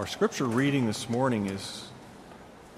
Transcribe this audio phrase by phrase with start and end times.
[0.00, 1.86] Our scripture reading this morning is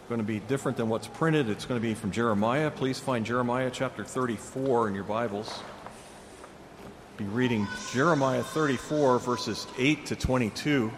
[0.09, 1.49] going to be different than what's printed.
[1.49, 2.69] It's going to be from Jeremiah.
[2.69, 5.63] Please find Jeremiah chapter 34 in your Bibles.
[7.19, 10.91] Be reading Jeremiah 34, verses 8 to 22.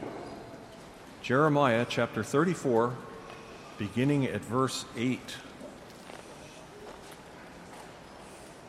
[1.20, 2.96] Jeremiah chapter 34,
[3.76, 5.20] beginning at verse 8.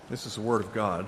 [0.09, 1.07] This is the Word of God.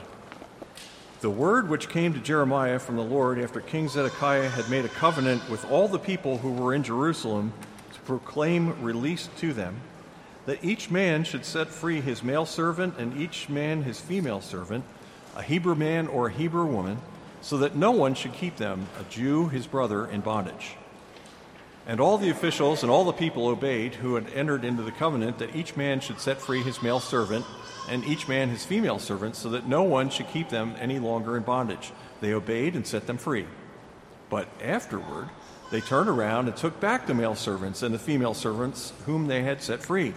[1.19, 4.89] The word which came to Jeremiah from the Lord after King Zedekiah had made a
[4.89, 7.53] covenant with all the people who were in Jerusalem
[7.93, 9.81] to proclaim release to them,
[10.45, 14.85] that each man should set free his male servant and each man his female servant,
[15.35, 16.99] a Hebrew man or a Hebrew woman,
[17.41, 20.75] so that no one should keep them, a Jew his brother, in bondage.
[21.87, 25.39] And all the officials and all the people obeyed who had entered into the covenant
[25.39, 27.45] that each man should set free his male servant
[27.89, 31.37] and each man his female servant, so that no one should keep them any longer
[31.37, 31.91] in bondage.
[32.21, 33.45] They obeyed and set them free.
[34.29, 35.29] But afterward,
[35.71, 39.43] they turned around and took back the male servants and the female servants whom they
[39.43, 40.13] had set free,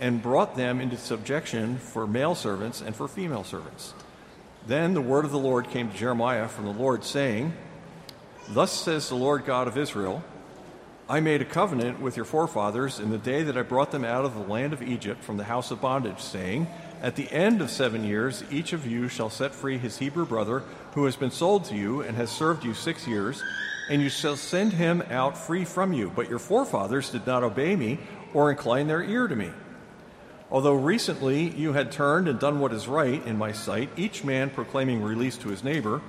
[0.00, 3.94] and brought them into subjection for male servants and for female servants.
[4.66, 7.52] Then the word of the Lord came to Jeremiah from the Lord, saying,
[8.48, 10.22] Thus says the Lord God of Israel
[11.12, 14.24] I made a covenant with your forefathers in the day that I brought them out
[14.24, 16.66] of the land of Egypt from the house of bondage, saying,
[17.02, 20.62] at the end of seven years, each of you shall set free his Hebrew brother
[20.94, 23.42] who has been sold to you and has served you six years,
[23.90, 26.10] and you shall send him out free from you.
[26.16, 27.98] But your forefathers did not obey me
[28.32, 29.50] or incline their ear to me.
[30.50, 34.48] Although recently you had turned and done what is right in my sight, each man
[34.48, 36.00] proclaiming release to his neighbor,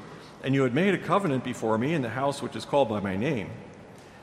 [0.45, 3.01] and you had made a covenant before me in the house which is called by
[3.01, 3.49] my name,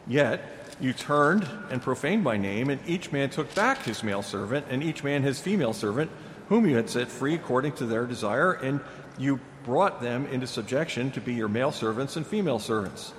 [0.06, 4.66] yet you turned and profaned my name, and each man took back his male servant,
[4.70, 6.10] and each man his female servant
[6.48, 8.80] whom you had set free according to their desire, and
[9.18, 13.12] you brought them into subjection to be your male servants and female servants.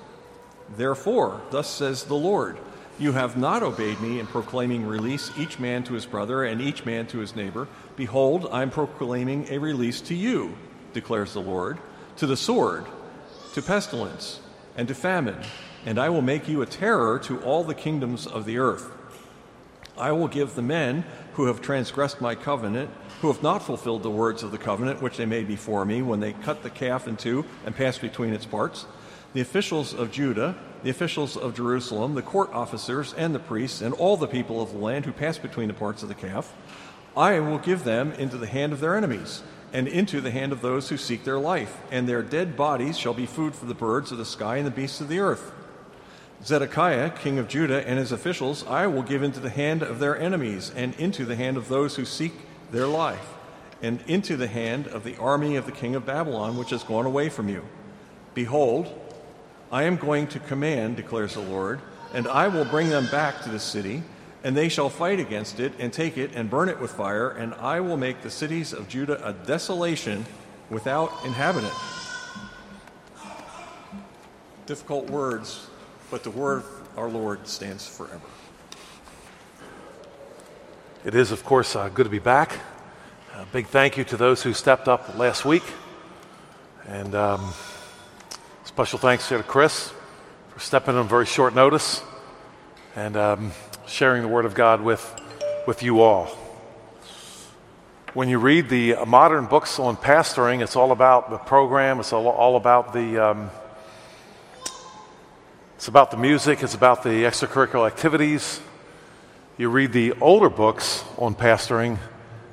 [0.76, 2.58] Therefore, thus says the Lord,
[3.00, 6.86] you have not obeyed me in proclaiming release each man to his brother and each
[6.86, 7.68] man to his neighbor.
[7.96, 10.56] Behold, I am proclaiming a release to you,
[10.94, 11.78] declares the Lord,
[12.18, 12.86] to the sword,
[13.54, 14.40] to pestilence,
[14.76, 15.42] and to famine,
[15.86, 18.92] and I will make you a terror to all the kingdoms of the earth.
[19.98, 22.90] I will give the men who have transgressed my covenant
[23.22, 26.20] who have not fulfilled the words of the covenant which they made before me when
[26.20, 28.86] they cut the calf in two and passed between its parts,
[29.34, 33.94] the officials of Judah, the officials of Jerusalem, the court officers, and the priests, and
[33.94, 36.54] all the people of the land who passed between the parts of the calf,
[37.16, 40.62] I will give them into the hand of their enemies, and into the hand of
[40.62, 44.12] those who seek their life, and their dead bodies shall be food for the birds
[44.12, 45.54] of the sky and the beasts of the earth.
[46.44, 50.18] Zedekiah, king of Judah, and his officials I will give into the hand of their
[50.18, 52.34] enemies, and into the hand of those who seek
[52.72, 53.34] their life,
[53.82, 57.06] and into the hand of the army of the king of Babylon, which has gone
[57.06, 57.64] away from you.
[58.34, 58.92] Behold,
[59.72, 61.80] I am going to command, declares the Lord,
[62.14, 64.04] and I will bring them back to the city,
[64.44, 67.54] and they shall fight against it, and take it, and burn it with fire, and
[67.56, 70.26] I will make the cities of Judah a desolation
[70.72, 71.74] without inhabitant.
[74.66, 75.68] Difficult words,
[76.12, 78.20] but the word of our Lord stands forever.
[81.06, 82.60] It is, of course, uh, good to be back.
[83.34, 85.64] A big thank you to those who stepped up last week.
[86.86, 87.54] And um,
[88.66, 89.94] special thanks here to Chris
[90.50, 92.04] for stepping on very short notice
[92.98, 93.52] and um,
[93.88, 95.16] sharing the Word of God with,
[95.66, 96.26] with you all.
[98.14, 102.28] When you read the modern books on pastoring, it's all about the program, it's all,
[102.28, 103.18] all about the.
[103.18, 103.50] Um,
[105.82, 108.62] it's about the music, it's about the extracurricular activities,
[109.58, 111.98] you read the older books on pastoring,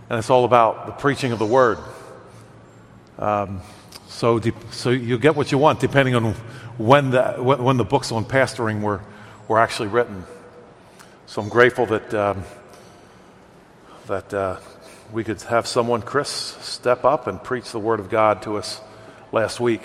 [0.09, 1.77] and it's all about the preaching of the word.
[3.19, 3.61] Um,
[4.06, 6.33] so, de- so you get what you want depending on
[6.78, 9.03] when the, when the books on pastoring were,
[9.47, 10.25] were actually written.
[11.27, 12.45] So I'm grateful that, um,
[14.06, 14.56] that uh,
[15.12, 18.81] we could have someone, Chris, step up and preach the Word of God to us
[19.33, 19.83] last week.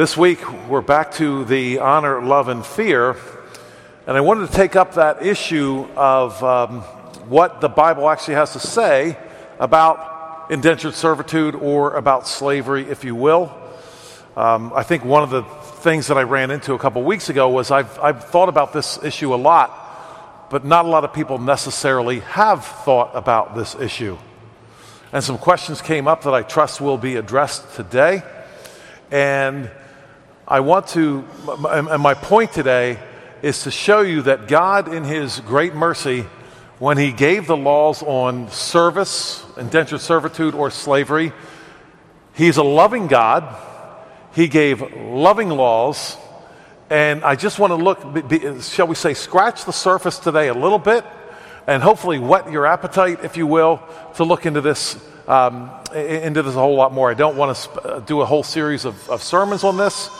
[0.00, 3.18] This week, we're back to the honor, love, and fear
[4.06, 6.80] and I wanted to take up that issue of um,
[7.28, 9.18] what the Bible actually has to say
[9.58, 13.52] about indentured servitude or about slavery, if you will.
[14.38, 15.42] Um, I think one of the
[15.82, 18.98] things that I ran into a couple weeks ago was I've, I've thought about this
[19.04, 24.16] issue a lot, but not a lot of people necessarily have thought about this issue.
[25.12, 28.22] And some questions came up that I trust will be addressed today.
[29.10, 29.70] And
[30.50, 31.24] I want to,
[31.70, 32.98] and my point today
[33.40, 36.22] is to show you that God, in His great mercy,
[36.80, 41.32] when He gave the laws on service, indentured servitude, or slavery,
[42.34, 43.44] He's a loving God.
[44.34, 46.16] He gave loving laws,
[46.90, 50.80] And I just want to look, shall we say, scratch the surface today a little
[50.80, 51.04] bit
[51.68, 53.80] and hopefully whet your appetite, if you will,
[54.16, 54.98] to look into this,
[55.28, 57.08] um, into this a whole lot more.
[57.08, 60.10] I don't want to sp- uh, do a whole series of, of sermons on this,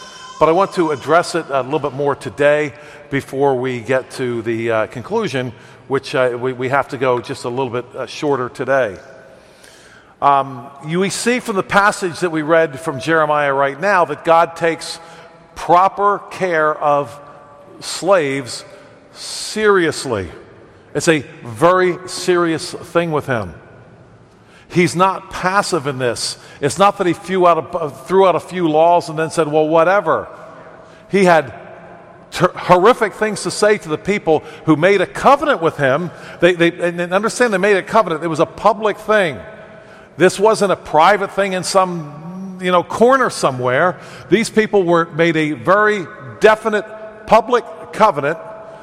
[0.41, 2.73] but I want to address it a little bit more today
[3.11, 5.53] before we get to the uh, conclusion,
[5.87, 8.99] which uh, we, we, have to go just a little bit uh, shorter today.
[10.23, 14.25] Um, you, we see from the passage that we read from Jeremiah right now that
[14.25, 14.99] God takes
[15.57, 17.21] proper care of
[17.81, 18.65] slaves
[19.13, 20.31] seriously.
[20.95, 23.53] It's a very serious thing with him.
[24.73, 26.39] He's not passive in this.
[26.61, 29.31] It's not that he threw out a, uh, threw out a few laws and then
[29.31, 30.29] said, well, whatever.
[31.11, 31.53] He had
[32.31, 36.11] ter- horrific things to say to the people who made a covenant with him.
[36.41, 39.41] They, they, and understand they made a covenant, it was a public thing.
[40.17, 43.99] This wasn't a private thing in some you know, corner somewhere.
[44.29, 46.07] These people were made a very
[46.41, 46.85] definite
[47.27, 48.39] public covenant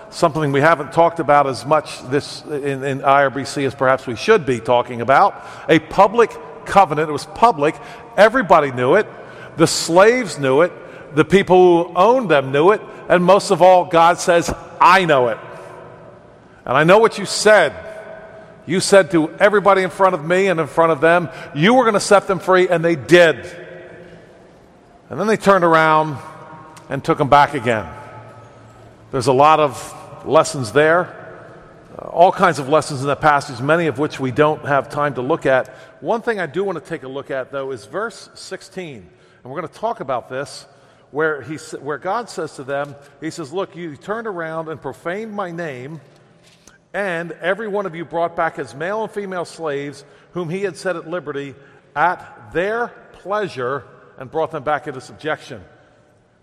[0.10, 4.46] something we haven't talked about as much this in, in IRBC as perhaps we should
[4.46, 5.46] be talking about.
[5.68, 6.32] A public
[6.66, 7.10] covenant.
[7.10, 7.76] It was public.
[8.16, 9.08] Everybody knew it.
[9.58, 10.72] The slaves knew it.
[11.16, 12.82] The people who owned them knew it.
[13.10, 15.38] And most of all, God says, I know it.
[16.66, 17.74] And I know what you said.
[18.66, 21.84] You said to everybody in front of me and in front of them, you were
[21.84, 23.38] going to set them free, and they did.
[25.10, 26.18] And then they turned around
[26.90, 27.88] and took them back again.
[29.12, 29.94] There's a lot of
[30.26, 31.26] lessons there.
[31.98, 35.16] Uh, all kinds of lessons in that passage, many of which we don't have time
[35.16, 35.68] to look at.
[36.00, 38.96] One thing I do want to take a look at, though, is verse 16.
[38.96, 40.68] And we're going to talk about this,
[41.12, 45.34] where, he, where God says to them, He says, Look, you turned around and profaned
[45.34, 46.02] my name,
[46.94, 50.04] and every one of you brought back his male and female slaves,
[50.34, 51.56] whom he had set at liberty,
[51.96, 53.84] at their pleasure,
[54.18, 55.64] and brought them back into subjection.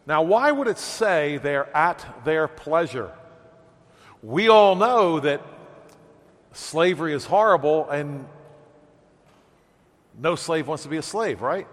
[0.06, 3.12] Now, why would it say they're at their pleasure?
[4.24, 5.42] We all know that
[6.52, 8.26] slavery is horrible and
[10.18, 11.66] no slave wants to be a slave, right?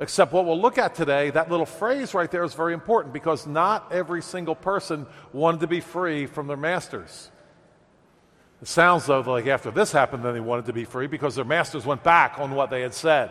[0.00, 3.46] Except what we'll look at today, that little phrase right there is very important because
[3.46, 7.30] not every single person wanted to be free from their masters.
[8.60, 11.44] It sounds though like after this happened, then they wanted to be free because their
[11.44, 13.30] masters went back on what they had said.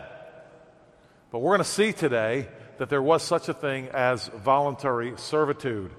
[1.30, 2.48] But we're going to see today
[2.78, 5.90] that there was such a thing as voluntary servitude.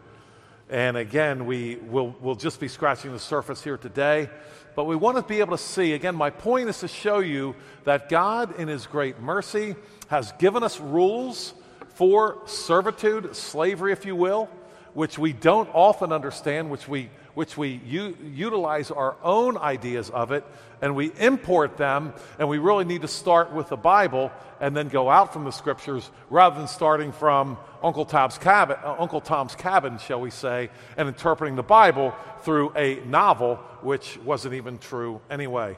[0.70, 4.30] And again, we will we'll just be scratching the surface here today.
[4.76, 7.56] But we want to be able to see, again, my point is to show you
[7.86, 9.76] that God, in His great mercy,
[10.08, 11.54] has given us rules
[11.90, 14.50] for servitude, slavery, if you will,
[14.94, 20.32] which we don't often understand, which we which we u- utilize our own ideas of
[20.32, 20.44] it
[20.82, 24.88] and we import them, and we really need to start with the Bible and then
[24.88, 29.54] go out from the scriptures rather than starting from Uncle Tom's cabin, uh, Uncle Tom's
[29.54, 35.22] cabin, shall we say, and interpreting the Bible through a novel, which wasn't even true
[35.30, 35.78] anyway.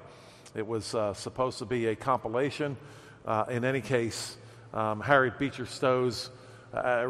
[0.56, 2.78] It was uh, supposed to be a compilation.
[3.26, 4.38] Uh, in any case,
[4.74, 6.30] um, Harriet Beecher Stowe's
[6.74, 7.08] uh,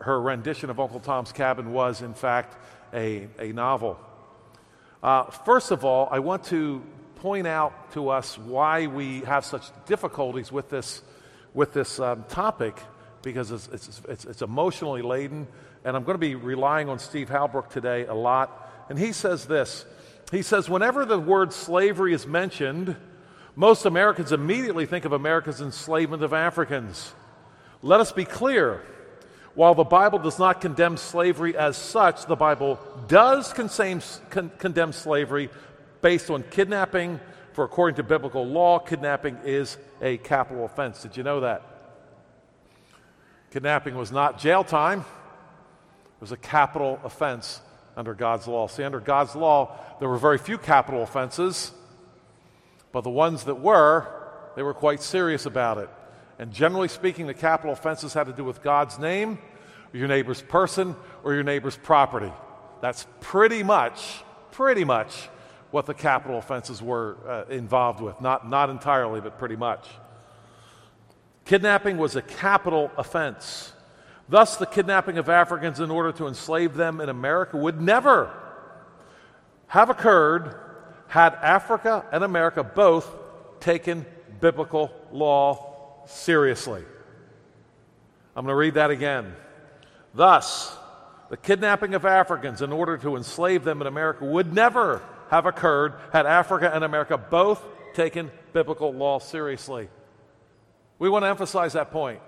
[0.00, 2.56] her rendition of Uncle Tom's Cabin was, in fact,
[2.92, 3.96] a, a novel.
[5.04, 6.82] Uh, first of all, I want to
[7.16, 11.02] point out to us why we have such difficulties with this,
[11.54, 12.76] with this um, topic
[13.22, 15.46] because it's, it's, it's, it's, emotionally laden.
[15.84, 18.70] And I'm going to be relying on Steve Halbrook today a lot.
[18.88, 19.84] And he says this
[20.30, 22.96] He says, whenever the word slavery is mentioned,
[23.56, 27.12] most Americans immediately think of America's enslavement of Africans.
[27.82, 28.82] Let us be clear
[29.54, 35.50] while the Bible does not condemn slavery as such, the Bible does con- condemn slavery
[36.00, 37.20] based on kidnapping,
[37.52, 41.02] for according to biblical law, kidnapping is a capital offense.
[41.02, 41.69] Did you know that?
[43.50, 47.60] Kidnapping was not jail time, it was a capital offense
[47.96, 48.66] under God's law.
[48.66, 51.72] See, under God's law, there were very few capital offenses,
[52.92, 54.06] but the ones that were,
[54.56, 55.88] they were quite serious about it.
[56.38, 59.38] And generally speaking, the capital offenses had to do with God's name,
[59.92, 62.32] or your neighbor's person, or your neighbor's property.
[62.80, 65.28] That's pretty much, pretty much
[65.70, 68.20] what the capital offenses were uh, involved with.
[68.20, 69.86] Not, not entirely, but pretty much.
[71.50, 73.72] Kidnapping was a capital offense.
[74.28, 78.32] Thus, the kidnapping of Africans in order to enslave them in America would never
[79.66, 80.54] have occurred
[81.08, 83.12] had Africa and America both
[83.58, 84.06] taken
[84.40, 86.84] biblical law seriously.
[88.36, 89.34] I'm going to read that again.
[90.14, 90.78] Thus,
[91.30, 95.94] the kidnapping of Africans in order to enslave them in America would never have occurred
[96.12, 97.60] had Africa and America both
[97.94, 99.88] taken biblical law seriously.
[101.00, 102.20] We want to emphasize that point.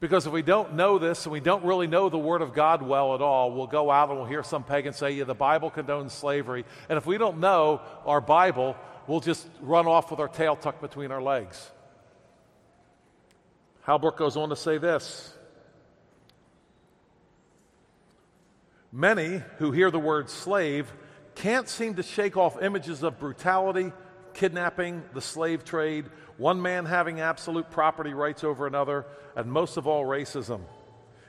[0.00, 2.82] Because if we don't know this and we don't really know the Word of God
[2.82, 5.70] well at all, we'll go out and we'll hear some pagan say, yeah, the Bible
[5.70, 6.64] condones slavery.
[6.88, 10.80] And if we don't know our Bible, we'll just run off with our tail tucked
[10.80, 11.70] between our legs.
[13.86, 15.34] Halbrook goes on to say this
[18.92, 20.90] Many who hear the word slave
[21.34, 23.92] can't seem to shake off images of brutality,
[24.32, 26.06] kidnapping, the slave trade,
[26.38, 29.04] one man having absolute property rights over another,
[29.36, 30.60] and most of all, racism.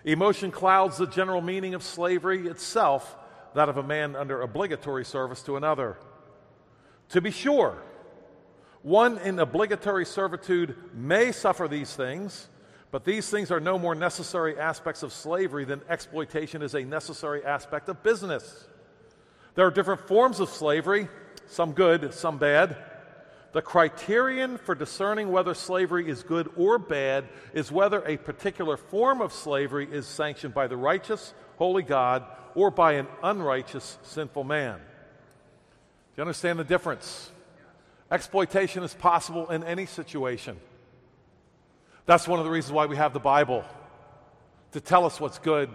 [0.06, 3.18] Emotion clouds the general meaning of slavery itself,
[3.56, 5.98] that of a man under obligatory service to another.
[7.10, 7.78] To be sure,
[8.84, 12.48] one in obligatory servitude may suffer these things,
[12.92, 17.44] but these things are no more necessary aspects of slavery than exploitation is a necessary
[17.44, 18.68] aspect of business.
[19.56, 21.08] There are different forms of slavery,
[21.48, 22.78] some good, some bad.
[23.51, 29.22] The criterion for discerning whether slavery is good or bad is whether a particular form
[29.22, 34.77] of slavery is sanctioned by the righteous, holy God, or by an unrighteous, sinful man.
[34.77, 34.84] Do
[36.18, 37.32] you understand the difference?
[38.12, 40.60] Exploitation is possible in any situation.
[42.06, 43.63] That's one of the reasons why we have the Bible
[44.74, 45.70] to tell us what's good,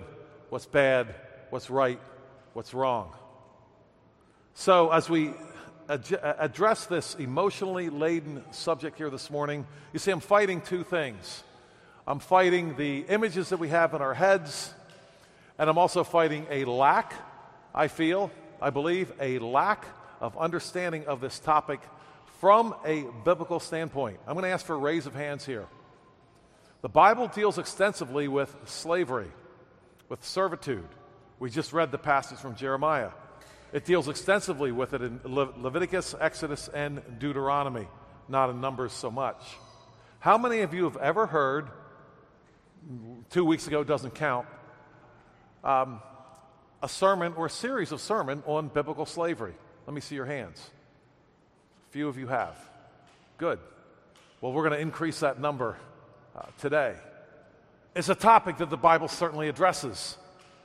[0.48, 1.14] what's bad,
[1.50, 2.00] what's right,
[2.52, 3.12] what's wrong.
[4.54, 5.32] So, as we
[5.88, 10.84] ad- uh, address this emotionally laden subject here this morning, you see, I'm fighting two
[10.84, 11.42] things.
[12.06, 14.72] I'm fighting the images that we have in our heads,
[15.58, 17.14] and I'm also fighting a lack,
[17.74, 19.86] I feel, I believe, a lack
[20.20, 21.80] of understanding of this topic
[22.40, 24.18] from a biblical standpoint.
[24.26, 25.66] I'm going to ask for a raise of hands here.
[26.82, 29.30] The Bible deals extensively with slavery,
[30.10, 30.88] with servitude.
[31.38, 33.10] We just read the passage from Jeremiah.
[33.74, 37.88] It deals extensively with it in Le- Leviticus, Exodus, and Deuteronomy,
[38.28, 39.42] not in Numbers so much.
[40.20, 41.66] How many of you have ever heard,
[43.30, 44.46] two weeks ago doesn't count,
[45.64, 46.00] um,
[46.84, 49.54] a sermon or a series of sermon on biblical slavery?
[49.88, 50.70] Let me see your hands.
[51.88, 52.56] A few of you have.
[53.38, 53.58] Good.
[54.40, 55.76] Well, we're going to increase that number
[56.36, 56.94] uh, today.
[57.96, 60.16] It's a topic that the Bible certainly addresses,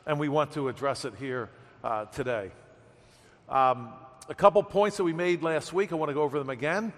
[0.06, 1.50] and we want to address it here
[1.84, 2.52] uh, today.
[3.50, 3.94] Um,
[4.28, 6.94] a couple points that we made last week, I want to go over them again.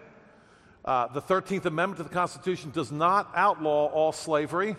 [0.84, 4.76] Uh, the 13th Amendment to the Constitution does not outlaw all slavery.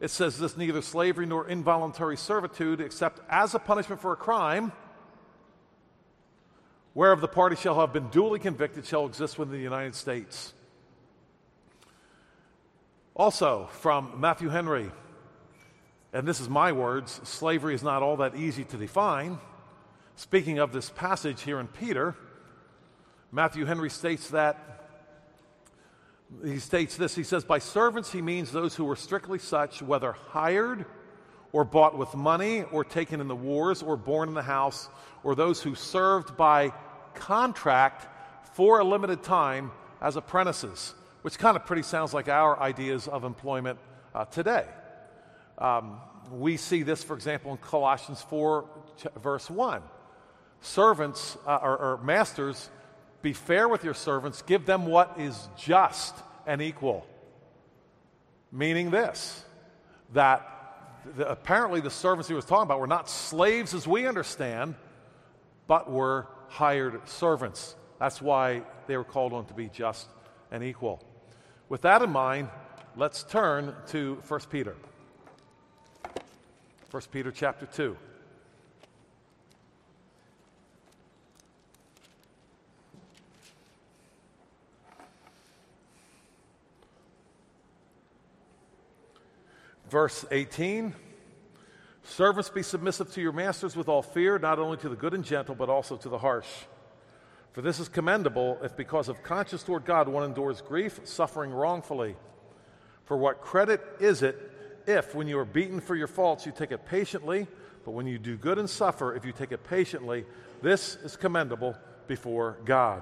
[0.00, 4.72] It says this neither slavery nor involuntary servitude, except as a punishment for a crime,
[6.94, 10.54] whereof the party shall have been duly convicted, shall exist within the United States.
[13.14, 14.90] Also, from Matthew Henry,
[16.14, 19.38] and this is my words slavery is not all that easy to define.
[20.16, 22.14] Speaking of this passage here in Peter,
[23.32, 24.58] Matthew Henry states that
[26.44, 30.12] he states this he says, By servants he means those who were strictly such, whether
[30.12, 30.86] hired
[31.52, 34.88] or bought with money or taken in the wars or born in the house,
[35.22, 36.72] or those who served by
[37.14, 38.08] contract
[38.54, 40.94] for a limited time as apprentices
[41.24, 43.78] which kind of pretty sounds like our ideas of employment
[44.14, 44.66] uh, today.
[45.56, 45.98] Um,
[46.30, 48.66] we see this, for example, in Colossians 4,
[49.22, 49.82] verse 1.
[50.64, 52.70] Servants uh, or, or masters,
[53.20, 56.14] be fair with your servants, give them what is just
[56.46, 57.06] and equal.
[58.50, 59.44] Meaning this,
[60.14, 60.54] that
[61.16, 64.74] the, apparently the servants he was talking about were not slaves as we understand,
[65.66, 67.76] but were hired servants.
[67.98, 70.08] That's why they were called on to be just
[70.50, 71.04] and equal.
[71.68, 72.48] With that in mind,
[72.96, 74.76] let's turn to 1 Peter.
[76.90, 77.96] 1 Peter chapter 2.
[89.94, 90.92] Verse 18
[92.02, 95.24] Servants, be submissive to your masters with all fear, not only to the good and
[95.24, 96.48] gentle, but also to the harsh.
[97.52, 102.16] For this is commendable if, because of conscience toward God, one endures grief, suffering wrongfully.
[103.04, 104.36] For what credit is it
[104.88, 107.46] if, when you are beaten for your faults, you take it patiently,
[107.84, 110.24] but when you do good and suffer, if you take it patiently,
[110.60, 111.76] this is commendable
[112.08, 113.00] before God.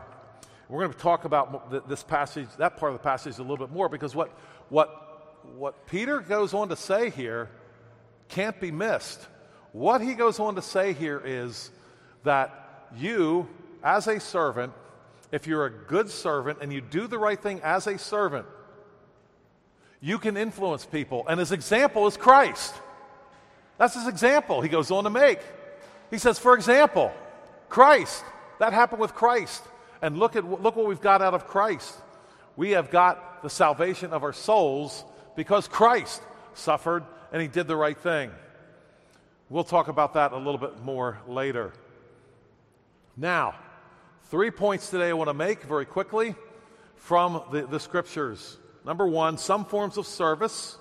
[0.68, 3.70] We're going to talk about this passage, that part of the passage, a little bit
[3.70, 4.28] more because what,
[4.68, 5.11] what,
[5.56, 7.48] what Peter goes on to say here
[8.28, 9.20] can't be missed.
[9.72, 11.70] What he goes on to say here is
[12.24, 13.48] that you,
[13.82, 14.72] as a servant,
[15.30, 18.46] if you're a good servant and you do the right thing as a servant,
[20.00, 21.24] you can influence people.
[21.28, 22.74] And his example is Christ.
[23.78, 25.40] That's his example he goes on to make.
[26.10, 27.12] He says, for example,
[27.68, 28.24] Christ.
[28.58, 29.62] That happened with Christ.
[30.02, 31.96] And look at look what we've got out of Christ.
[32.56, 35.04] We have got the salvation of our souls
[35.36, 36.22] because Christ
[36.54, 38.30] suffered, and he did the right thing.
[39.48, 41.72] We'll talk about that a little bit more later.
[43.16, 43.54] Now,
[44.24, 46.34] three points today I want to make very quickly
[46.96, 48.56] from the, the scriptures.
[48.84, 50.76] Number one, some forms of service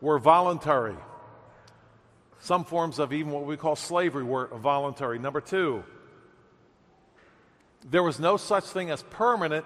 [0.00, 0.96] were voluntary.
[2.40, 5.18] Some forms of even what we call slavery were voluntary.
[5.18, 5.84] Number two,
[7.90, 9.64] there was no such thing as permanent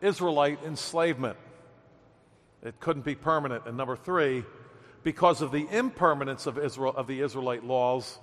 [0.00, 1.36] Israelite enslavement.
[2.62, 3.64] It couldn't be permanent.
[3.66, 4.44] And number three,
[5.02, 8.18] because of the impermanence of Israel of the Israelite laws,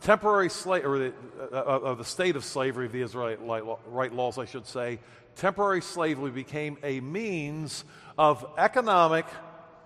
[0.00, 3.38] temporary slave or the, uh, uh, of the state of slavery of the Israelite
[3.86, 4.98] right laws, I should say,
[5.36, 7.84] temporary slavery became a means
[8.18, 9.26] of economic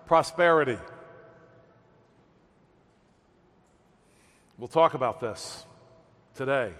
[0.05, 0.77] prosperity.
[4.57, 5.65] We'll talk about this
[6.35, 6.73] today.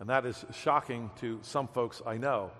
[0.00, 2.52] And that is shocking to some folks I know.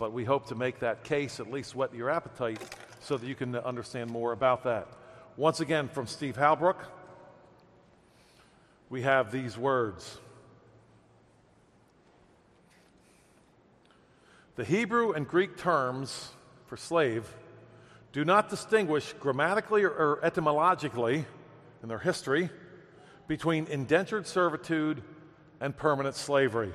[0.00, 2.58] But we hope to make that case, at least whet your appetite,
[3.00, 4.88] so that you can understand more about that.
[5.36, 6.78] Once again, from Steve Halbrook,
[8.88, 10.18] we have these words
[14.56, 16.30] The Hebrew and Greek terms
[16.64, 17.28] for slave
[18.12, 21.26] do not distinguish grammatically or etymologically
[21.82, 22.48] in their history
[23.28, 25.02] between indentured servitude
[25.60, 26.72] and permanent slavery.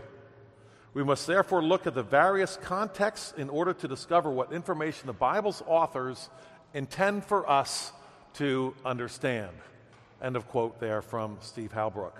[0.96, 5.14] We must therefore look at the various contexts in order to discover what information the
[5.14, 6.30] Bible's authors
[6.74, 7.92] intend for us
[8.36, 9.52] to understand.
[10.22, 12.14] End of quote there from Steve Halbrook.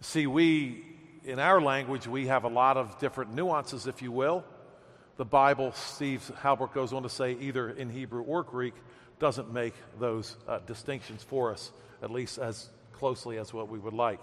[0.00, 0.84] See, we,
[1.24, 4.42] in our language, we have a lot of different nuances, if you will.
[5.16, 8.74] The Bible, Steve Halbrook goes on to say, either in Hebrew or Greek,
[9.20, 11.70] doesn't make those uh, distinctions for us,
[12.02, 14.20] at least as closely as what we would like.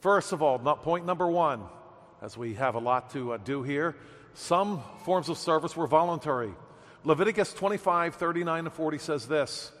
[0.00, 1.62] First of all, point number one,
[2.22, 3.96] as we have a lot to uh, do here,
[4.34, 6.52] some forms of service were voluntary.
[7.04, 9.72] Leviticus 25, 39 and 40 says this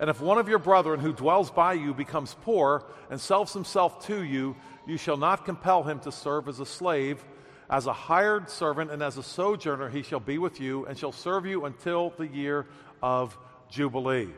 [0.00, 4.04] And if one of your brethren who dwells by you becomes poor and sells himself
[4.08, 7.24] to you, you shall not compel him to serve as a slave.
[7.70, 11.12] As a hired servant and as a sojourner, he shall be with you and shall
[11.12, 12.66] serve you until the year
[13.02, 13.38] of
[13.70, 14.28] Jubilee.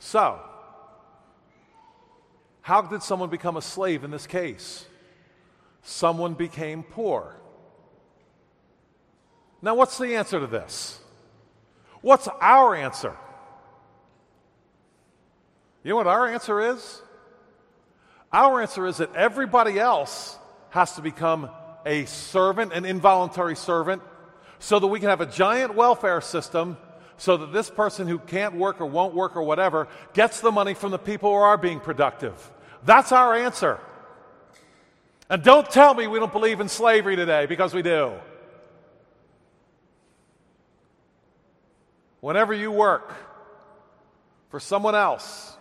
[0.00, 0.40] So,
[2.62, 4.86] how did someone become a slave in this case?
[5.82, 7.36] Someone became poor.
[9.60, 10.98] Now, what's the answer to this?
[12.00, 13.16] What's our answer?
[15.84, 17.02] You know what our answer is?
[18.32, 20.38] Our answer is that everybody else
[20.70, 21.50] has to become
[21.84, 24.02] a servant, an involuntary servant,
[24.58, 26.76] so that we can have a giant welfare system
[27.16, 30.74] so that this person who can't work or won't work or whatever gets the money
[30.74, 32.50] from the people who are being productive.
[32.84, 33.78] That's our answer.
[35.30, 38.12] And don't tell me we don't believe in slavery today because we do.
[42.20, 43.14] Whenever you work
[44.50, 45.56] for someone else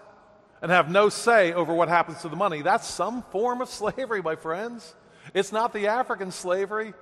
[0.62, 4.21] and have no say over what happens to the money, that's some form of slavery,
[4.21, 4.95] my friends.
[5.34, 6.93] It's not the African slavery,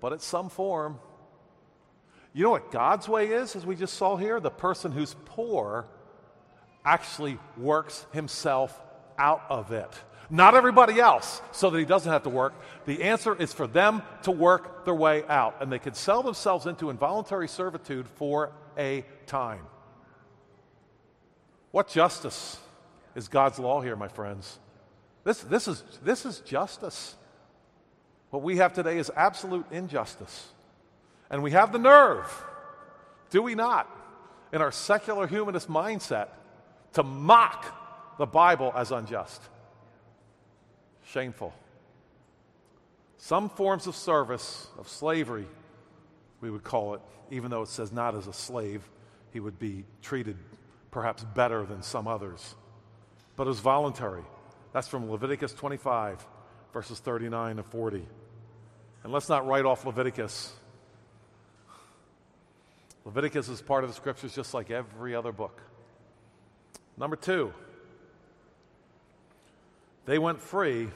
[0.00, 0.98] but it's some form.
[2.32, 4.40] You know what God's way is, as we just saw here?
[4.40, 5.86] The person who's poor
[6.84, 8.78] actually works himself
[9.18, 9.90] out of it.
[10.30, 12.54] Not everybody else, so that he doesn't have to work.
[12.86, 16.66] The answer is for them to work their way out, and they can sell themselves
[16.66, 19.66] into involuntary servitude for a time.
[21.70, 22.58] What justice
[23.14, 24.58] is God's law here, my friends?
[25.24, 27.16] This, this, is, this is justice.
[28.30, 30.48] What we have today is absolute injustice.
[31.30, 32.44] And we have the nerve,
[33.30, 33.90] do we not,
[34.52, 36.28] in our secular humanist mindset,
[36.92, 39.40] to mock the Bible as unjust.
[41.06, 41.54] Shameful.
[43.18, 45.46] Some forms of service, of slavery,
[46.40, 48.88] we would call it, even though it says not as a slave,
[49.32, 50.36] he would be treated
[50.90, 52.54] perhaps better than some others.
[53.36, 54.22] But it was voluntary.
[54.72, 56.24] That's from Leviticus 25,
[56.72, 58.06] verses 39 to 40.
[59.02, 60.52] And let's not write off Leviticus
[63.04, 65.60] Leviticus is part of the scriptures just like every other book.
[66.96, 67.52] Number two,
[70.06, 70.88] they went free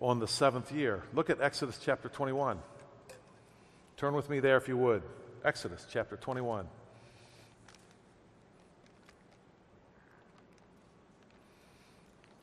[0.00, 1.02] on the seventh year.
[1.14, 2.58] Look at Exodus chapter 21.
[3.96, 5.02] Turn with me there if you would.
[5.44, 6.66] Exodus chapter 21.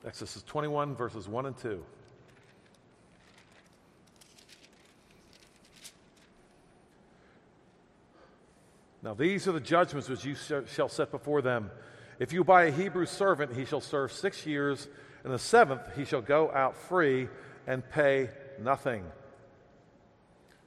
[0.05, 1.83] Exodus 21, verses 1 and 2.
[9.03, 10.35] Now, these are the judgments which you
[10.67, 11.71] shall set before them.
[12.19, 14.87] If you buy a Hebrew servant, he shall serve six years.
[15.25, 17.27] In the seventh, he shall go out free
[17.65, 19.03] and pay nothing.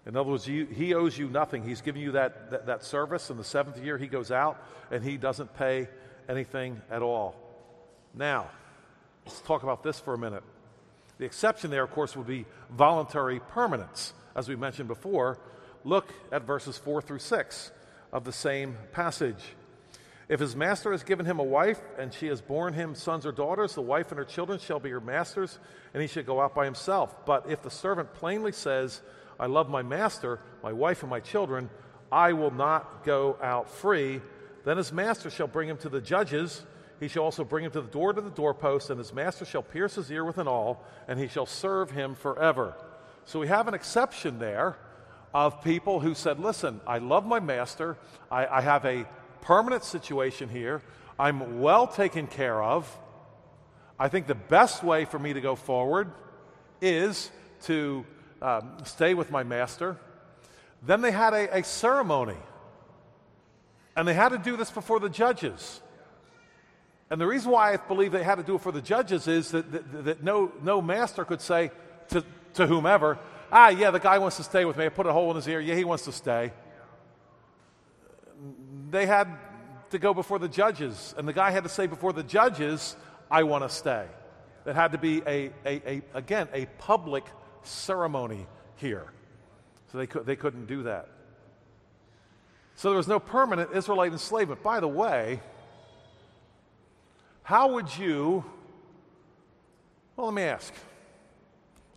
[0.07, 1.63] In other words, you, he owes you nothing.
[1.63, 3.31] He's giving you that, that, that service.
[3.31, 5.89] In the seventh year, he goes out and he doesn't pay
[6.29, 7.37] anything at all.
[8.15, 8.51] Now,
[9.25, 10.43] let's talk about this for a minute.
[11.19, 14.15] The exception there, of course, would be voluntary permanence.
[14.35, 15.39] As we mentioned before,
[15.85, 17.73] look at verses 4 through 6
[18.13, 19.55] of the same passage.
[20.31, 23.33] If his master has given him a wife, and she has borne him sons or
[23.33, 25.59] daughters, the wife and her children shall be her master's,
[25.93, 27.27] and he shall go out by himself.
[27.27, 29.03] But if the servant plainly says,
[29.41, 31.69] I love my master, my wife, and my children,
[32.13, 34.23] I will not go out free,
[34.65, 36.63] then his master shall bring him to the judges.
[37.01, 39.65] He shall also bring him to the door to the doorpost, and his master shall
[39.65, 42.77] pierce his ear with an awl, and he shall serve him forever.
[43.25, 44.77] So we have an exception there
[45.35, 47.97] of people who said, Listen, I love my master.
[48.31, 49.09] I, I have a
[49.43, 50.83] permanent situation here.
[51.19, 52.99] I'm well taken care of.
[53.99, 56.11] I think the best way for me to go forward
[56.81, 57.31] is
[57.65, 58.07] to
[58.41, 59.99] um, stay with my master.
[60.83, 62.39] Then they had a, a ceremony,
[63.95, 65.83] and they had to do this before the judges.
[67.11, 69.51] And the reason why I believe they had to do it for the judges is
[69.51, 71.71] that, that, that no, no master could say
[72.09, 72.25] to,
[72.55, 73.19] to whomever,
[73.53, 74.87] ah, yeah, the guy wants to stay with me.
[74.87, 75.61] I put a hole in his ear.
[75.61, 76.53] Yeah, he wants to stay.
[78.91, 79.29] They had
[79.91, 82.97] to go before the judges, and the guy had to say before the judges,
[83.31, 84.07] I want to stay.
[84.67, 87.25] It had to be, a, a, a, again, a public
[87.63, 89.07] ceremony here.
[89.91, 91.09] So they, could, they couldn't do that.
[92.77, 94.63] So there was no permanent Israelite enslavement.
[94.63, 95.41] By the way,
[97.43, 98.45] how would you,
[100.17, 100.73] well, let me ask.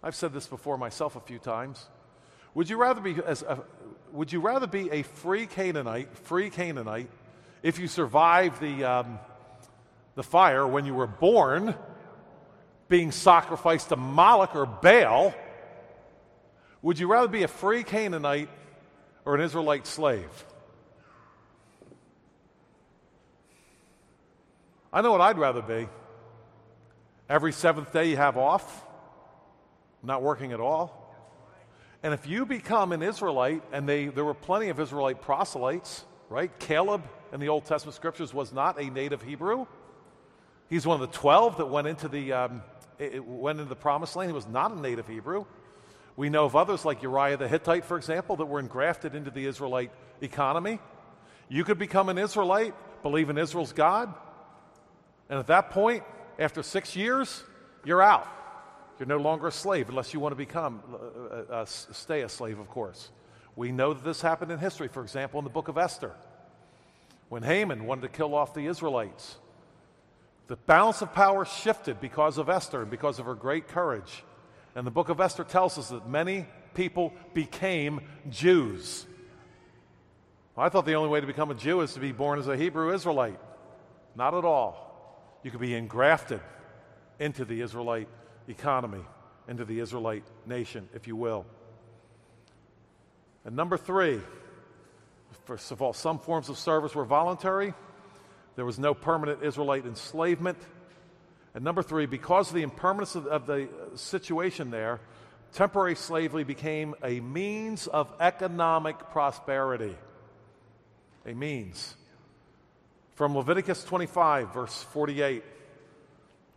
[0.01, 1.85] I've said this before myself a few times.
[2.53, 3.63] Would you rather be as a,
[4.13, 7.09] would you rather be a free Canaanite, free Canaanite,
[7.63, 9.19] if you survived the um,
[10.15, 11.73] the fire when you were born,
[12.87, 15.33] being sacrificed to Moloch or Baal?
[16.83, 18.49] Would you rather be a free Canaanite
[19.25, 20.45] or an Israelite slave?
[24.91, 25.87] I know what I'd rather be.
[27.27, 28.85] Every seventh day you have off
[30.03, 31.02] not working at all.
[32.03, 36.51] And if you become an Israelite, and they, there were plenty of Israelite proselytes, right?
[36.59, 39.65] Caleb in the Old Testament scriptures was not a native Hebrew.
[40.69, 42.61] He's one of the 12 that went into the, um,
[43.25, 44.29] went into the promised land.
[44.29, 45.45] He was not a native Hebrew.
[46.15, 49.45] We know of others like Uriah the Hittite, for example, that were engrafted into the
[49.45, 50.79] Israelite economy.
[51.47, 54.13] You could become an Israelite, believe in Israel's God,
[55.29, 56.03] and at that point,
[56.37, 57.43] after six years,
[57.85, 58.27] you're out.
[58.99, 62.29] You're no longer a slave unless you want to become, uh, uh, uh stay a
[62.29, 63.09] slave, of course.
[63.55, 66.11] We know that this happened in history, for example, in the book of Esther,
[67.29, 69.37] when Haman wanted to kill off the Israelites.
[70.47, 74.23] The balance of power shifted because of Esther and because of her great courage.
[74.75, 79.05] And the book of Esther tells us that many people became Jews.
[80.57, 82.57] I thought the only way to become a Jew is to be born as a
[82.57, 83.39] Hebrew Israelite.
[84.15, 85.39] Not at all.
[85.43, 86.41] You could be engrafted
[87.19, 88.07] into the Israelite
[88.47, 89.03] economy,
[89.47, 91.45] into the Israelite nation, if you will.
[93.45, 94.21] And number three,
[95.45, 97.73] first of all, some forms of service were voluntary.
[98.55, 100.57] There was no permanent Israelite enslavement.
[101.53, 105.01] And number three, because of the impermanence of, of the situation there,
[105.51, 109.95] temporary slavery became a means of economic prosperity.
[111.25, 111.95] A means.
[113.15, 115.43] From Leviticus 25, verse 48,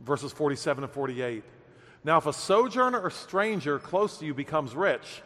[0.01, 1.45] verses 47 and 48.
[2.07, 5.23] Now, if a sojourner or stranger close to you becomes rich,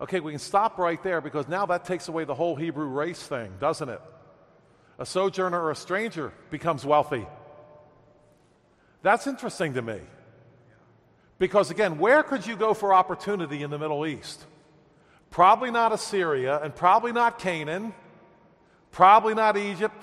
[0.00, 3.22] okay, we can stop right there because now that takes away the whole Hebrew race
[3.22, 4.00] thing, doesn't it?
[4.98, 7.26] A sojourner or a stranger becomes wealthy.
[9.02, 10.00] That's interesting to me.
[11.38, 14.42] Because again, where could you go for opportunity in the Middle East?
[15.28, 17.92] Probably not Assyria, and probably not Canaan,
[18.90, 20.02] probably not Egypt,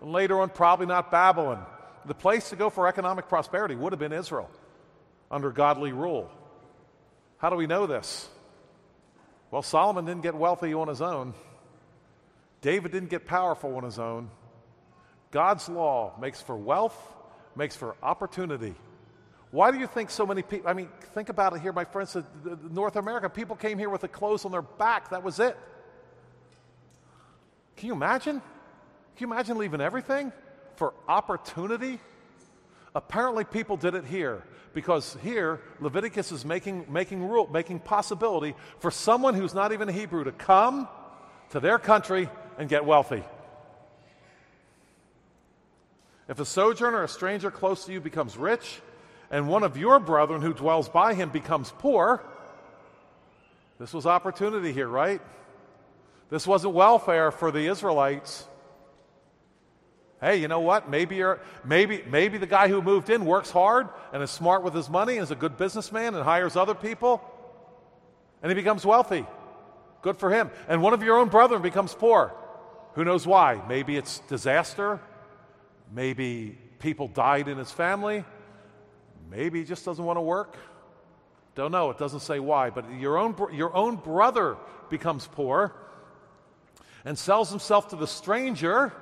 [0.00, 1.62] and later on, probably not Babylon.
[2.06, 4.48] The place to go for economic prosperity would have been Israel
[5.32, 6.30] under godly rule.
[7.38, 8.28] How do we know this?
[9.50, 11.34] Well, Solomon didn't get wealthy on his own,
[12.60, 14.30] David didn't get powerful on his own.
[15.32, 16.96] God's law makes for wealth,
[17.56, 18.74] makes for opportunity.
[19.50, 20.68] Why do you think so many people?
[20.68, 22.16] I mean, think about it here, my friends.
[22.70, 25.10] North America, people came here with the clothes on their back.
[25.10, 25.58] That was it.
[27.76, 28.40] Can you imagine?
[29.16, 30.32] Can you imagine leaving everything
[30.76, 31.98] for opportunity?
[32.94, 34.42] Apparently, people did it here
[34.74, 39.92] because here Leviticus is making, making rule, making possibility for someone who's not even a
[39.92, 40.88] Hebrew to come
[41.50, 43.22] to their country and get wealthy.
[46.28, 48.80] If a sojourner, a stranger close to you, becomes rich,
[49.30, 52.22] and one of your brethren who dwells by him becomes poor,
[53.78, 55.20] This was opportunity here, right?
[56.30, 58.46] This wasn't welfare for the Israelites.
[60.22, 60.88] Hey, you know what?
[60.88, 64.72] Maybe you're maybe maybe the guy who moved in works hard and is smart with
[64.72, 67.20] his money and is a good businessman and hires other people
[68.40, 69.26] and he becomes wealthy.
[70.02, 70.50] Good for him.
[70.68, 72.32] And one of your own brethren becomes poor.
[72.94, 73.60] Who knows why?
[73.68, 75.00] Maybe it's disaster.
[75.92, 78.24] Maybe people died in his family.
[79.30, 80.56] Maybe he just doesn't want to work.
[81.54, 81.90] Don't know.
[81.90, 82.70] It doesn't say why.
[82.70, 84.56] But your own, your own brother
[84.88, 85.74] becomes poor
[87.04, 88.92] and sells himself to the stranger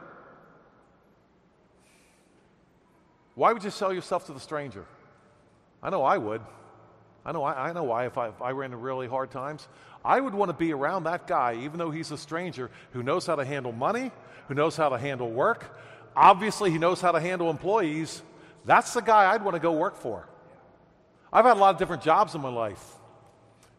[3.41, 4.85] Why would you sell yourself to the stranger?
[5.83, 6.43] I know I would.
[7.25, 9.67] I know, I, I know why if I, if I ran into really hard times.
[10.05, 13.25] I would want to be around that guy, even though he's a stranger, who knows
[13.25, 14.11] how to handle money,
[14.49, 15.75] who knows how to handle work.
[16.15, 18.21] Obviously, he knows how to handle employees.
[18.67, 20.29] That's the guy I'd want to go work for.
[21.33, 22.85] I've had a lot of different jobs in my life.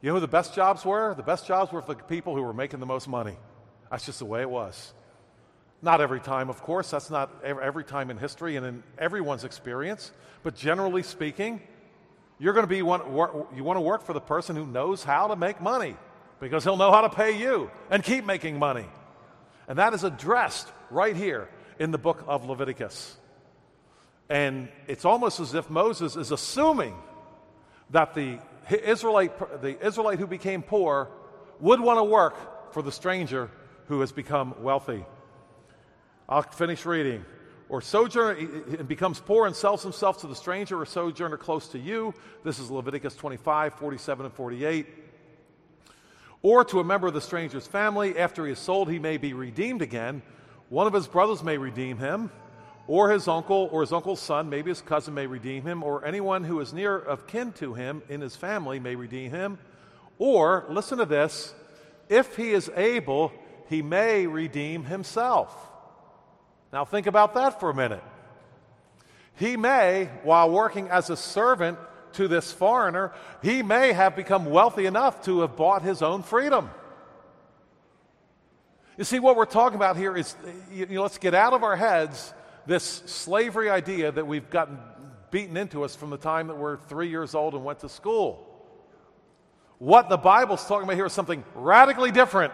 [0.02, 1.13] You know who the best jobs were?
[1.13, 3.38] The best jobs were for the people who were making the most money.
[3.91, 4.91] That's just the way it was.
[5.82, 6.91] Not every time, of course.
[6.91, 10.12] That's not every time in history and in everyone's experience.
[10.44, 11.62] But generally speaking,
[12.39, 13.02] you're going to be one,
[13.56, 15.96] you want to work for the person who knows how to make money
[16.39, 18.86] because he'll know how to pay you and keep making money.
[19.67, 23.15] And that is addressed right here in the book of Leviticus.
[24.30, 26.96] And it's almost as if Moses is assuming
[27.89, 28.39] that the
[28.70, 31.10] Israelite, the Israelite who became poor
[31.60, 33.50] would want to work for the stranger
[33.88, 35.06] who has become wealthy.
[36.32, 37.26] I'll finish reading.
[37.67, 38.38] Or sojourner
[38.80, 42.13] and becomes poor and sells himself to the stranger or sojourner close to you.
[42.46, 44.88] This is Leviticus 25, 47, and 48.
[46.41, 49.34] Or to a member of the stranger's family, after he is sold, he may be
[49.34, 50.22] redeemed again.
[50.70, 52.32] One of his brothers may redeem him,
[52.88, 56.46] or his uncle, or his uncle's son, maybe his cousin may redeem him, or anyone
[56.46, 59.60] who is near of kin to him in his family may redeem him.
[60.17, 61.54] Or, listen to this,
[62.08, 63.34] if he is able,
[63.67, 65.67] he may redeem himself.
[66.71, 68.03] Now, think about that for a minute.
[69.36, 71.77] He may, while working as a servant
[72.13, 76.69] to this foreigner, he may have become wealthy enough to have bought his own freedom.
[78.97, 80.36] You see, what we're talking about here is
[80.71, 82.34] you know, let's get out of our heads
[82.65, 84.77] this slavery idea that we've gotten
[85.31, 88.47] beaten into us from the time that we're three years old and went to school.
[89.79, 92.53] What the Bible's talking about here is something radically different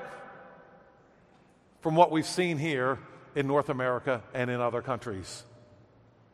[1.82, 2.99] from what we've seen here
[3.38, 5.43] in North America and in other countries.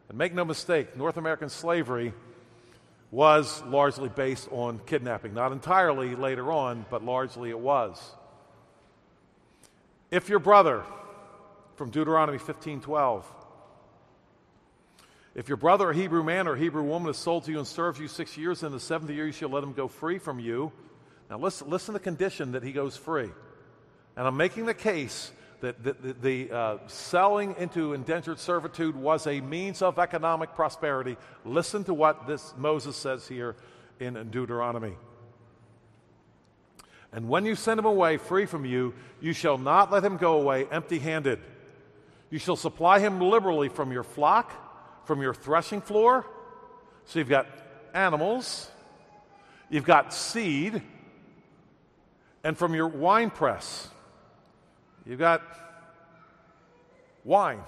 [0.08, 2.14] And make no mistake, North American slavery
[3.12, 5.34] was largely based on kidnapping.
[5.34, 8.02] Not entirely later on, but largely it was.
[10.12, 10.86] If your brother,
[11.76, 13.26] from Deuteronomy 15:12,
[15.36, 18.00] if your brother, a Hebrew man or Hebrew woman, is sold to you and serves
[18.00, 20.72] you six years, in the seventh year you shall let him go free from you.
[21.30, 23.30] Now listen, listen to the condition that he goes free.
[24.16, 29.26] And I'm making the case that the, the, the uh, selling into indentured servitude was
[29.28, 31.16] a means of economic prosperity.
[31.46, 33.56] Listen to what this Moses says here
[33.98, 34.96] in, in Deuteronomy.
[37.14, 40.34] And when you send him away free from you, you shall not let him go
[40.34, 41.40] away empty handed.
[42.30, 44.52] You shall supply him liberally from your flock,
[45.08, 46.26] from your threshing floor.
[47.06, 47.48] So you've got
[47.94, 48.70] animals,
[49.70, 50.82] you've got seed,
[52.44, 53.88] and from your wine press.
[55.06, 55.42] You've got
[57.24, 57.62] wine,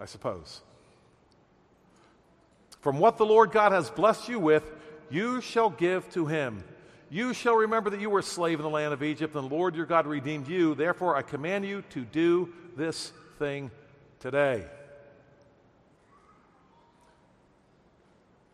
[0.00, 0.60] I suppose.
[2.80, 4.64] From what the Lord God has blessed you with,
[5.10, 6.64] you shall give to him.
[7.10, 9.54] You shall remember that you were a slave in the land of Egypt, and the
[9.54, 10.74] Lord your God redeemed you.
[10.74, 13.70] Therefore, I command you to do this thing
[14.18, 14.64] today.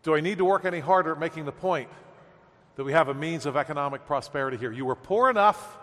[0.03, 1.89] Do I need to work any harder at making the point
[2.75, 4.71] that we have a means of economic prosperity here?
[4.71, 5.77] You were poor enough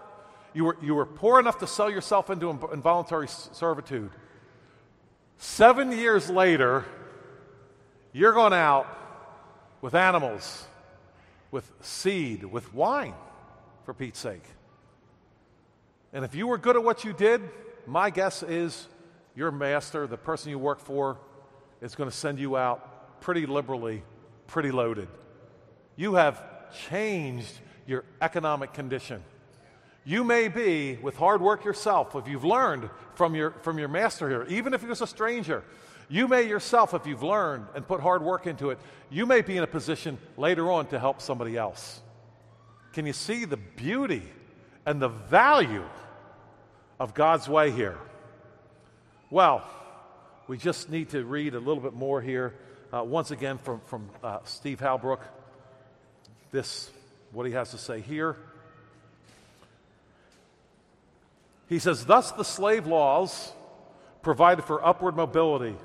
[0.57, 4.11] you were, you were poor enough to sell yourself into involuntary servitude.
[5.37, 6.87] Seven years later,
[8.15, 8.87] you're going out
[9.83, 10.65] with animals,
[11.51, 13.13] with seed, with wine,
[13.85, 14.45] for Pete's sake.
[16.15, 17.43] And if you were good at what you did,
[17.87, 18.89] my guess is
[19.35, 21.19] your master, the person you work for,
[21.83, 24.03] is going to send you out pretty liberally,
[24.47, 25.09] pretty loaded.
[25.97, 26.43] You have
[26.89, 27.53] changed
[27.87, 29.23] your economic condition.
[30.09, 34.29] You may be, with hard work yourself, if you've learned from your, from your master
[34.29, 35.65] here, even if he was a stranger,
[36.09, 38.79] you may yourself, if you've learned and put hard work into it,
[39.11, 42.01] you may be in a position later on to help somebody else.
[42.93, 44.23] Can you see the beauty
[44.87, 45.85] and the value
[47.01, 47.99] of God's way here?
[49.29, 49.69] Well,
[50.47, 52.55] we just need to read a little bit more here.
[52.93, 55.19] Uh, once again, from, from uh, Steve Halbrook,
[56.53, 56.89] this,
[57.33, 58.37] what he has to say here.
[61.69, 63.53] He says, Thus the slave laws
[64.23, 65.77] provided for upward mobility.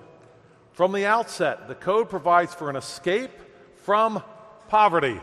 [0.74, 3.32] From the outset, the code provides for an escape
[3.78, 4.24] from
[4.70, 5.20] poverty.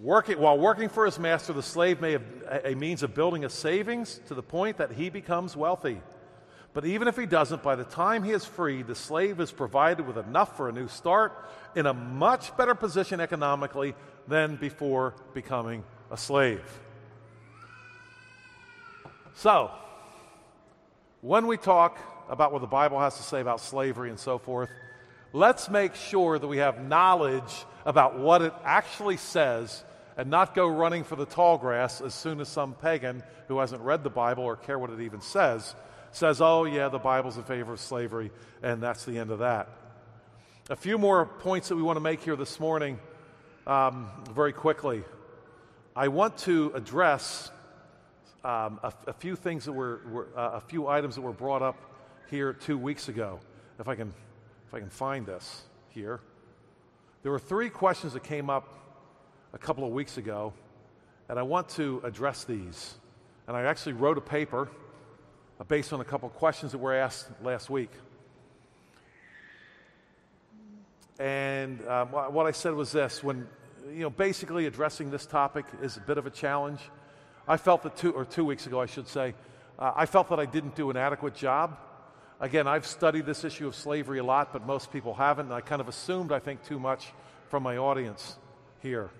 [0.00, 2.22] Working, while working for his master, the slave may have
[2.64, 6.00] a means of building a savings to the point that he becomes wealthy.
[6.72, 10.06] But even if he doesn't, by the time he is free, the slave is provided
[10.06, 11.32] with enough for a new start
[11.74, 13.94] in a much better position economically
[14.28, 16.62] than before becoming a slave.
[19.38, 19.70] So,
[21.20, 21.96] when we talk
[22.28, 24.68] about what the Bible has to say about slavery and so forth,
[25.32, 29.84] let's make sure that we have knowledge about what it actually says
[30.16, 33.80] and not go running for the tall grass as soon as some pagan who hasn't
[33.82, 35.72] read the Bible or care what it even says
[36.10, 39.68] says, oh, yeah, the Bible's in favor of slavery, and that's the end of that.
[40.68, 42.98] A few more points that we want to make here this morning
[43.68, 45.04] um, very quickly.
[45.94, 47.52] I want to address
[48.44, 51.62] um, a, a, few things that were, were uh, a few items that were brought
[51.62, 51.76] up
[52.30, 53.40] here two weeks ago.
[53.78, 54.12] If I can,
[54.68, 56.20] if I can find this here,
[57.22, 58.68] there were three questions that came up
[59.52, 60.52] a couple of weeks ago,
[61.28, 62.94] and I want to address these.
[63.46, 64.68] And I actually wrote a paper
[65.58, 67.90] uh, based on a couple of questions that were asked last week.
[71.18, 73.48] And um, what I said was this when,
[73.90, 76.78] you know, basically addressing this topic is a bit of a challenge.
[77.48, 79.34] I felt that two, or two weeks ago, I should say,
[79.78, 81.78] uh, I felt that I didn't do an adequate job.
[82.40, 85.46] Again, I've studied this issue of slavery a lot, but most people haven't.
[85.46, 87.06] And I kind of assumed, I think, too much
[87.48, 88.36] from my audience
[88.80, 89.10] here.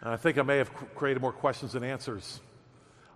[0.00, 2.40] And I think I may have created more questions than answers.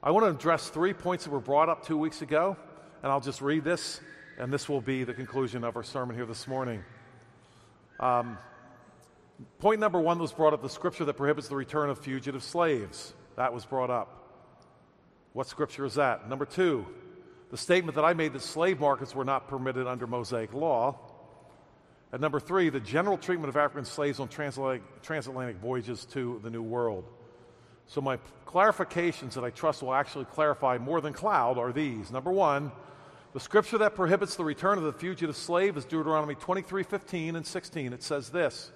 [0.02, 2.56] I want to address three points that were brought up two weeks ago,
[3.02, 4.00] and I'll just read this,
[4.38, 6.84] and this will be the conclusion of our sermon here this morning.
[7.98, 8.38] Um,
[9.58, 13.14] point number one was brought up the scripture that prohibits the return of fugitive slaves.
[13.36, 14.16] That was brought up.
[15.32, 16.28] What scripture is that?
[16.28, 16.86] Number two,
[17.50, 20.98] the statement that I made that slave markets were not permitted under Mosaic law.
[22.12, 26.62] And number three, the general treatment of African slaves on transatlantic, voyages to the New
[26.62, 27.04] World.
[27.88, 32.10] So, my clarifications that I trust will actually clarify more than cloud are these.
[32.10, 32.72] Number one,
[33.32, 37.46] the scripture that prohibits the return of the fugitive slave is Deuteronomy 23 15 and
[37.46, 37.92] 16.
[37.92, 38.72] It says this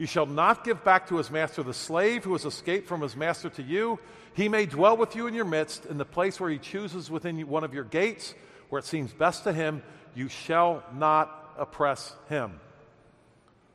[0.00, 3.14] You shall not give back to his master the slave who has escaped from his
[3.14, 3.98] master to you.
[4.32, 7.46] He may dwell with you in your midst, in the place where he chooses within
[7.46, 8.34] one of your gates,
[8.70, 9.82] where it seems best to him.
[10.14, 12.60] You shall not oppress him.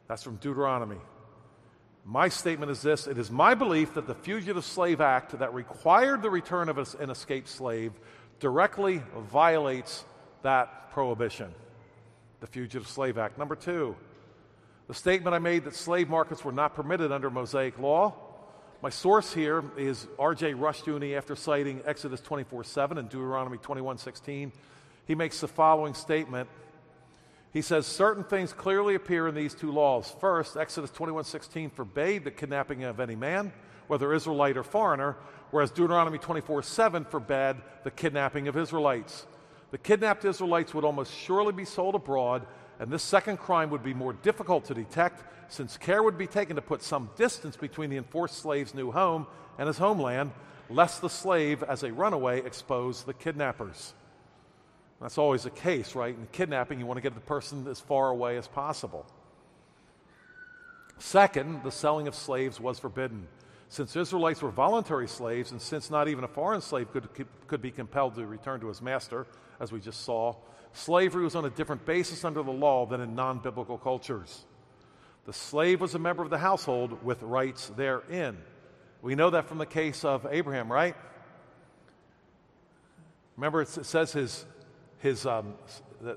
[0.08, 0.98] That's from Deuteronomy.
[2.04, 6.24] My statement is this it is my belief that the Fugitive Slave Act that required
[6.24, 7.92] the return of an escaped slave
[8.40, 10.04] directly violates
[10.42, 11.54] that prohibition.
[12.40, 13.38] The Fugitive Slave Act.
[13.38, 13.96] Number two,
[14.88, 18.14] the statement I made that slave markets were not permitted under Mosaic law.
[18.82, 20.54] My source here is R.J.
[20.54, 24.52] Rushdoony after citing Exodus 24 7 and Deuteronomy 21 16.
[25.08, 26.50] He makes the following statement
[27.56, 30.14] he says certain things clearly appear in these two laws.
[30.20, 33.54] First, Exodus 21:16 forbade the kidnapping of any man,
[33.88, 35.16] whether Israelite or foreigner,
[35.52, 39.26] whereas Deuteronomy 24:7 forbade the kidnapping of Israelites.
[39.72, 42.46] The kidnapped Israelites would almost surely be sold abroad,
[42.80, 46.56] and this second crime would be more difficult to detect since care would be taken
[46.56, 50.32] to put some distance between the enforced slave's new home and his homeland,
[50.70, 53.94] lest the slave, as a runaway, expose the kidnappers.
[55.02, 56.16] That's always the case, right?
[56.16, 59.06] In kidnapping, you want to get the person as far away as possible.
[60.98, 63.28] Second, the selling of slaves was forbidden.
[63.68, 67.10] Since Israelites were voluntary slaves, and since not even a foreign slave could,
[67.48, 69.28] could be compelled to return to his master,
[69.60, 70.36] as we just saw,
[70.74, 74.46] slavery was on a different basis under the law than in non biblical cultures.
[75.26, 78.38] The slave was a member of the household with rights therein.
[79.02, 80.96] We know that from the case of Abraham, right?
[83.36, 84.46] Remember, it says his
[85.06, 85.54] his, um,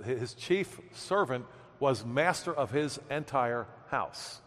[0.03, 1.44] his chief servant
[1.79, 4.40] was master of his entire house.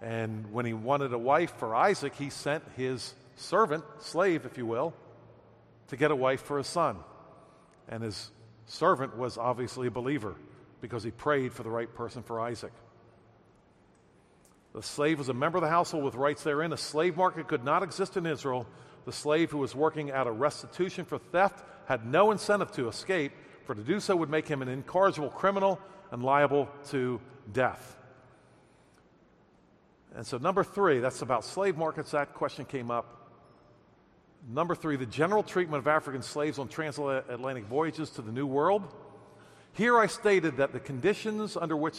[0.00, 4.64] And when he wanted a wife for Isaac, he sent his servant, slave, if you
[4.64, 4.94] will,
[5.88, 6.96] to get a wife for his son.
[7.88, 8.30] And his
[8.66, 10.34] servant was obviously a believer
[10.80, 12.72] because he prayed for the right person for Isaac.
[14.74, 16.72] The slave was a member of the household with rights therein.
[16.72, 18.66] A slave market could not exist in Israel.
[19.06, 23.32] The slave who was working out a restitution for theft had no incentive to escape,
[23.64, 25.80] for to do so would make him an incorrigible criminal
[26.10, 27.20] and liable to
[27.52, 27.96] death.
[30.14, 32.10] And so, number three, that's about slave markets.
[32.10, 33.25] That question came up.
[34.48, 38.86] Number three, the general treatment of African slaves on transatlantic voyages to the New World.
[39.72, 41.98] Here I stated that the conditions under which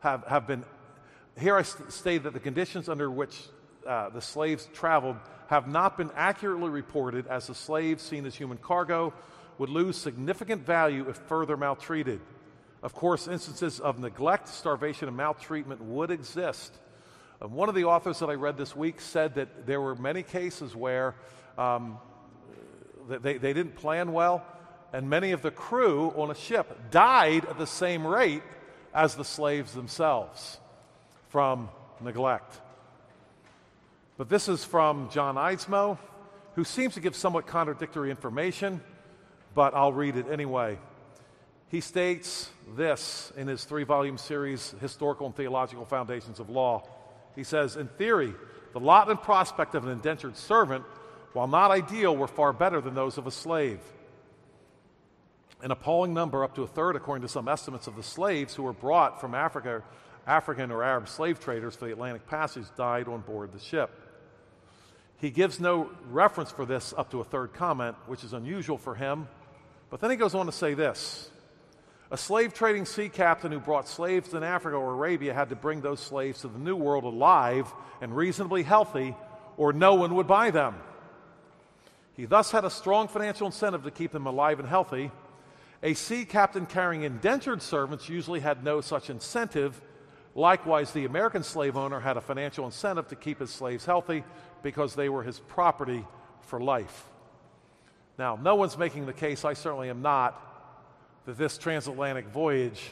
[0.00, 0.64] have, have been,
[1.40, 3.40] here I st- that the conditions under which
[3.86, 5.16] uh, the slaves traveled
[5.48, 9.14] have not been accurately reported, as the slaves seen as human cargo
[9.56, 12.20] would lose significant value if further maltreated.
[12.82, 16.78] Of course, instances of neglect, starvation, and maltreatment would exist.
[17.40, 20.22] Um, one of the authors that I read this week said that there were many
[20.22, 21.14] cases where
[21.58, 21.98] um,
[23.08, 24.44] they, they didn't plan well,
[24.92, 28.42] and many of the crew on a ship died at the same rate
[28.94, 30.58] as the slaves themselves
[31.28, 31.68] from
[32.00, 32.60] neglect.
[34.16, 35.98] But this is from John Eidsmoe,
[36.54, 38.80] who seems to give somewhat contradictory information,
[39.54, 40.78] but I'll read it anyway.
[41.68, 46.88] He states this in his three volume series, Historical and Theological Foundations of Law.
[47.36, 48.32] He says, In theory,
[48.72, 50.84] the lot and prospect of an indentured servant,
[51.32, 53.80] while not ideal, were far better than those of a slave.
[55.62, 58.62] An appalling number, up to a third, according to some estimates, of the slaves who
[58.62, 59.82] were brought from Africa,
[60.26, 63.90] African or Arab slave traders for the Atlantic Passage died on board the ship.
[65.16, 68.94] He gives no reference for this up to a third comment, which is unusual for
[68.94, 69.26] him.
[69.90, 71.30] But then he goes on to say this
[72.10, 75.80] a slave trading sea captain who brought slaves in Africa or Arabia had to bring
[75.82, 77.70] those slaves to the New World alive
[78.00, 79.14] and reasonably healthy,
[79.56, 80.76] or no one would buy them.
[82.18, 85.12] He thus had a strong financial incentive to keep them alive and healthy.
[85.84, 89.80] A sea captain carrying indentured servants usually had no such incentive.
[90.34, 94.24] Likewise, the American slave owner had a financial incentive to keep his slaves healthy
[94.64, 96.04] because they were his property
[96.40, 97.04] for life.
[98.18, 100.42] Now, no one's making the case, I certainly am not,
[101.24, 102.82] that this transatlantic voyage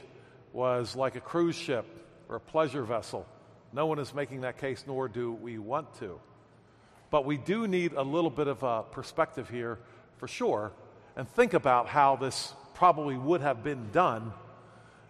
[0.53, 1.85] was like a cruise ship
[2.29, 3.27] or a pleasure vessel.
[3.73, 6.21] No one is making that case, nor do we want to.
[7.11, 9.79] But we do need a little bit of a perspective here
[10.19, 10.73] for sure,
[11.17, 14.33] and think about how this probably would have been done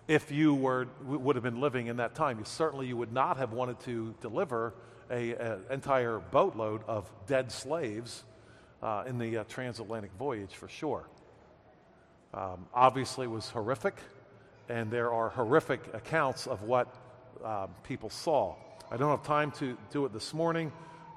[0.09, 2.39] if you were, would have been living in that time.
[2.39, 4.75] You, certainly, you would not have wanted to deliver
[5.11, 8.25] an entire boatload of dead slaves
[8.83, 11.09] uh, in the uh, transatlantic voyage for sure.
[12.35, 13.97] Um, obviously, was horrific,
[14.69, 16.95] and there are horrific accounts of what
[17.45, 18.55] uh, people saw.
[18.91, 20.71] I don't have time to do it this morning.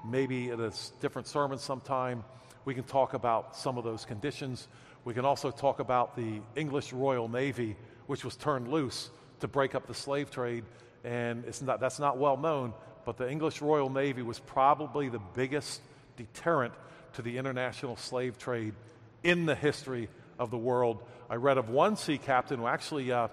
[0.04, 2.24] Maybe at a different sermon sometime,
[2.64, 4.66] we can talk about some of those conditions.
[5.04, 7.76] We can also talk about the English Royal Navy,
[8.06, 10.64] which was turned loose to break up the slave trade.
[11.04, 12.72] And it's not, that's not well known,
[13.04, 15.80] but the English Royal Navy was probably the biggest
[16.16, 16.74] deterrent
[17.14, 18.74] to the international slave trade
[19.22, 21.02] in the history of the world.
[21.28, 23.28] I read of one sea captain who actually, uh,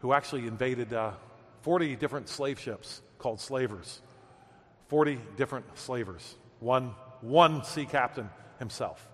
[0.00, 1.12] who actually invaded uh,
[1.62, 4.00] 40 different slave ships called slavers.
[4.88, 6.34] 40 different slavers.
[6.60, 9.06] One, one sea captain himself.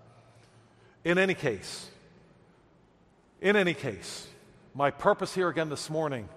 [1.03, 1.89] In any case,
[3.41, 4.27] in any case,
[4.73, 6.29] my purpose here again this morning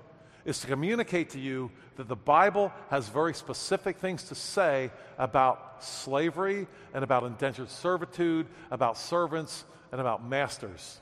[0.45, 5.82] is to communicate to you that the Bible has very specific things to say about
[5.82, 11.01] slavery and about indentured servitude, about servants, and about masters.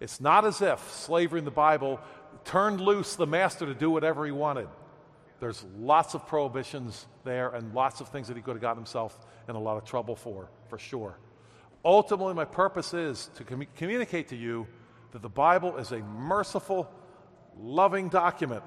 [0.00, 2.00] It's not as if slavery in the Bible
[2.44, 4.68] turned loose the master to do whatever he wanted.
[5.40, 9.18] There's lots of prohibitions there and lots of things that he could have gotten himself
[9.48, 11.18] in a lot of trouble for, for sure.
[11.84, 14.66] Ultimately, my purpose is to com- communicate to you
[15.12, 16.90] that the Bible is a merciful,
[17.58, 18.62] loving document.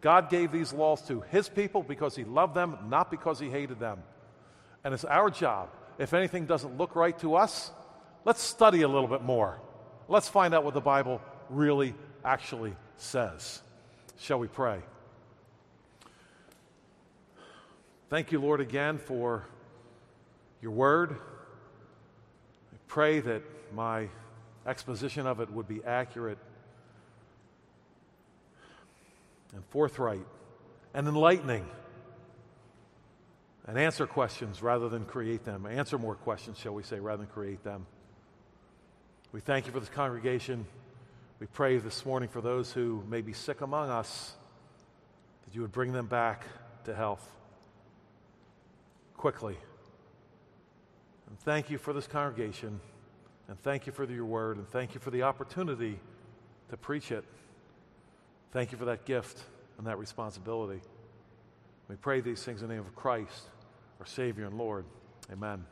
[0.00, 3.78] God gave these laws to his people because he loved them, not because he hated
[3.78, 4.02] them.
[4.82, 5.70] And it's our job.
[5.98, 7.70] If anything doesn't look right to us,
[8.24, 9.60] Let's study a little bit more.
[10.08, 11.20] Let's find out what the Bible
[11.50, 11.94] really
[12.24, 13.62] actually says.
[14.18, 14.80] Shall we pray?
[18.14, 19.44] Thank you, Lord, again for
[20.62, 21.16] your word.
[22.72, 23.42] I pray that
[23.74, 24.08] my
[24.64, 26.38] exposition of it would be accurate
[29.52, 30.24] and forthright
[30.94, 31.66] and enlightening
[33.66, 35.66] and answer questions rather than create them.
[35.66, 37.84] Answer more questions, shall we say, rather than create them.
[39.32, 40.66] We thank you for this congregation.
[41.40, 44.34] We pray this morning for those who may be sick among us
[45.46, 46.44] that you would bring them back
[46.84, 47.28] to health
[49.24, 49.56] quickly.
[51.30, 52.78] And thank you for this congregation.
[53.48, 54.58] And thank you for your word.
[54.58, 55.98] And thank you for the opportunity
[56.68, 57.24] to preach it.
[58.52, 59.42] Thank you for that gift
[59.78, 60.82] and that responsibility.
[61.88, 63.48] We pray these things in the name of Christ,
[63.98, 64.84] our Savior and Lord.
[65.32, 65.64] Amen.